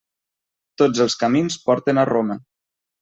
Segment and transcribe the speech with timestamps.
[0.81, 2.39] Tots els camins porten a Roma.